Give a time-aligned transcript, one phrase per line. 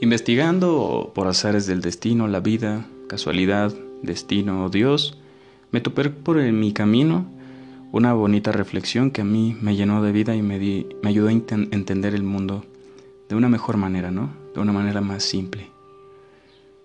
[0.00, 5.18] Investigando por azares del destino, la vida, casualidad, destino o Dios,
[5.72, 7.26] me topé por mi camino
[7.90, 10.58] una bonita reflexión que a mí me llenó de vida y me,
[11.02, 12.64] me ayudó a entender el mundo
[13.28, 14.30] de una mejor manera, ¿no?
[14.54, 15.68] De una manera más simple.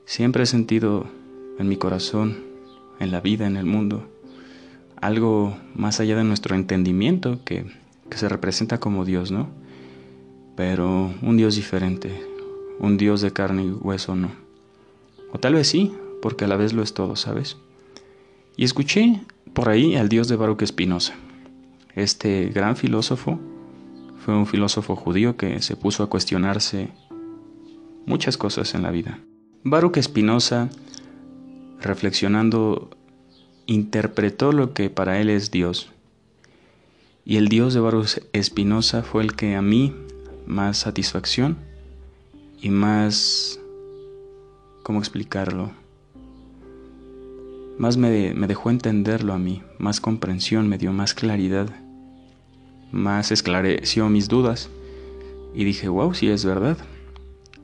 [0.05, 1.05] Siempre he sentido
[1.59, 2.37] en mi corazón,
[2.99, 4.07] en la vida, en el mundo,
[4.95, 7.65] algo más allá de nuestro entendimiento que,
[8.09, 9.49] que se representa como Dios, ¿no?
[10.55, 12.32] Pero un Dios diferente,
[12.79, 14.31] un Dios de carne y hueso no.
[15.31, 17.57] O tal vez sí, porque a la vez lo es todo, ¿sabes?
[18.55, 19.21] Y escuché
[19.53, 21.15] por ahí al Dios de Baruch Espinosa.
[21.95, 23.39] Este gran filósofo
[24.23, 26.89] fue un filósofo judío que se puso a cuestionarse
[28.05, 29.19] muchas cosas en la vida.
[29.63, 30.69] Baruch Espinosa,
[31.81, 32.89] reflexionando,
[33.65, 35.91] interpretó lo que para él es Dios.
[37.25, 39.93] Y el Dios de Baruch Espinosa fue el que a mí
[40.45, 41.57] más satisfacción
[42.63, 43.59] y más...
[44.83, 45.71] ¿Cómo explicarlo?
[47.77, 51.69] Más me, me dejó entenderlo a mí, más comprensión, me dio más claridad,
[52.91, 54.69] más esclareció mis dudas
[55.53, 56.77] y dije, wow, sí es verdad.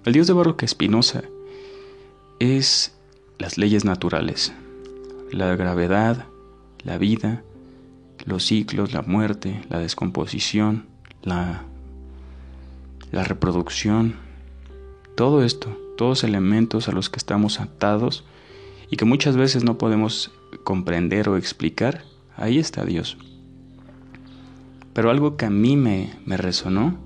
[0.05, 1.23] El Dios de Baruch Espinosa
[2.39, 2.93] es
[3.37, 4.53] las leyes naturales,
[5.31, 6.25] la gravedad,
[6.83, 7.43] la vida,
[8.25, 10.87] los ciclos, la muerte, la descomposición,
[11.21, 11.63] la,
[13.11, 14.28] la reproducción,
[15.19, 18.23] todo esto, todos elementos a los que estamos atados
[18.89, 20.31] y que muchas veces no podemos
[20.63, 22.05] comprender o explicar,
[22.37, 23.17] ahí está Dios.
[24.93, 26.97] Pero algo que a mí me, me resonó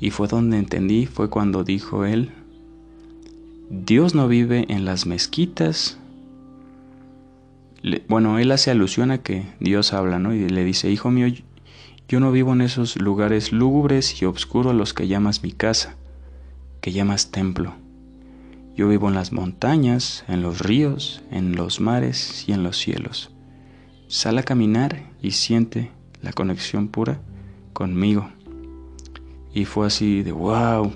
[0.00, 2.32] y fue donde entendí, fue cuando dijo él,
[3.70, 5.96] Dios no vive en las mezquitas.
[8.08, 10.34] bueno, él hace alusión a que Dios habla, ¿no?
[10.34, 11.32] Y le dice, hijo mío,
[12.08, 15.94] yo no vivo en esos lugares lúgubres y oscuros los que llamas mi casa,
[16.80, 17.74] que llamas templo.
[18.76, 23.30] Yo vivo en las montañas, en los ríos, en los mares y en los cielos.
[24.06, 25.90] Sal a caminar y siente
[26.22, 27.20] la conexión pura
[27.72, 28.30] conmigo.
[29.52, 30.92] Y fue así de wow,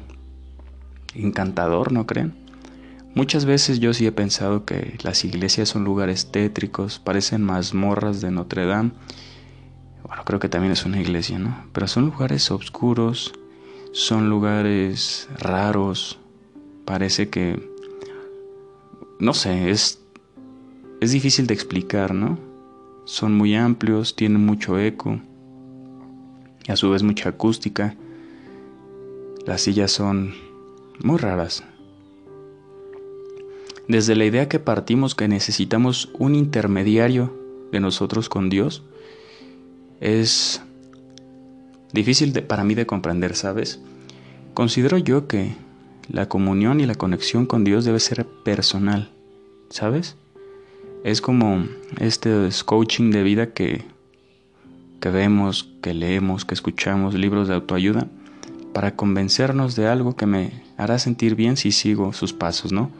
[1.14, 2.34] encantador, ¿no creen?
[3.14, 8.30] Muchas veces yo sí he pensado que las iglesias son lugares tétricos, parecen mazmorras de
[8.30, 8.92] Notre Dame.
[10.06, 11.64] Bueno, creo que también es una iglesia, ¿no?
[11.72, 13.32] Pero son lugares oscuros,
[13.92, 16.18] son lugares raros.
[16.84, 17.70] Parece que,
[19.18, 20.00] no sé, es,
[21.00, 22.38] es difícil de explicar, ¿no?
[23.04, 25.20] Son muy amplios, tienen mucho eco
[26.66, 27.96] y a su vez mucha acústica.
[29.46, 30.34] Las sillas son
[31.02, 31.64] muy raras,
[33.88, 37.36] desde la idea que partimos que necesitamos un intermediario
[37.72, 38.84] de nosotros con Dios,
[40.00, 40.62] es
[41.92, 43.80] difícil para mí de comprender, ¿sabes?
[44.54, 45.54] Considero yo que
[46.08, 49.10] la comunión y la conexión con Dios debe ser personal,
[49.70, 50.16] ¿sabes?
[51.04, 51.66] Es como
[51.98, 53.84] este coaching de vida que,
[55.00, 58.08] que vemos, que leemos, que escuchamos, libros de autoayuda,
[58.72, 62.90] para convencernos de algo que me hará sentir bien si sigo sus pasos, ¿no?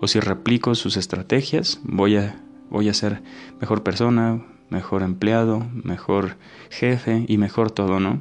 [0.00, 3.22] o si replico sus estrategias, voy a, voy a ser
[3.60, 6.36] mejor persona, mejor empleado, mejor
[6.70, 8.20] jefe y mejor todo, ¿no?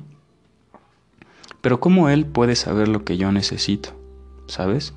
[1.67, 3.89] Pero ¿cómo él puede saber lo que yo necesito?
[4.45, 4.93] ¿Sabes?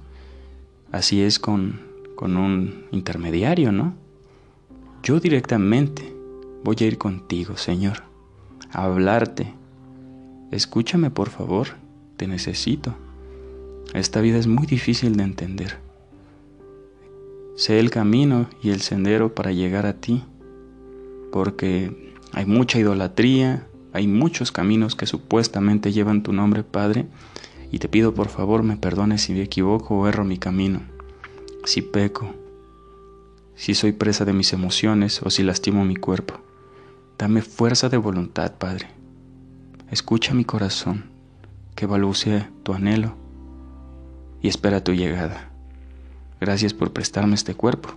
[0.92, 1.80] Así es con,
[2.14, 3.94] con un intermediario, ¿no?
[5.02, 6.14] Yo directamente
[6.62, 8.04] voy a ir contigo, Señor,
[8.70, 9.52] a hablarte.
[10.52, 11.70] Escúchame, por favor,
[12.16, 12.94] te necesito.
[13.92, 15.78] Esta vida es muy difícil de entender.
[17.56, 20.22] Sé el camino y el sendero para llegar a ti,
[21.32, 27.06] porque hay mucha idolatría, hay muchos caminos que supuestamente llevan tu nombre, Padre,
[27.72, 30.82] y te pido por favor me perdones si me equivoco o erro mi camino,
[31.64, 32.34] si peco,
[33.54, 36.40] si soy presa de mis emociones o si lastimo mi cuerpo.
[37.18, 38.88] Dame fuerza de voluntad, Padre.
[39.90, 41.10] Escucha mi corazón,
[41.74, 43.14] que balbucee tu anhelo
[44.40, 45.50] y espera tu llegada.
[46.40, 47.90] Gracias por prestarme este cuerpo.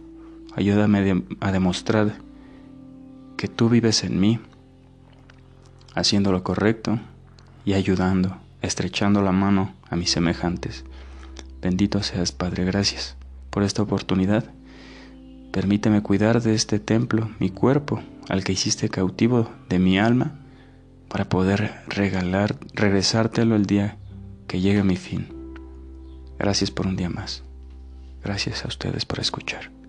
[0.56, 2.16] Ayúdame a demostrar
[3.38, 4.40] que tú vives en mí,
[5.96, 7.00] haciendo lo correcto
[7.66, 10.84] y ayudando, estrechando la mano a mis semejantes.
[11.62, 13.16] Bendito seas, Padre, gracias
[13.50, 14.46] por esta oportunidad.
[15.52, 20.40] Permíteme cuidar de este templo, mi cuerpo, al que hiciste cautivo de mi alma,
[21.08, 23.98] para poder regalar, regresártelo el día
[24.48, 25.28] que llegue mi fin.
[26.40, 27.44] Gracias por un día más.
[28.24, 29.83] Gracias a ustedes por escuchar.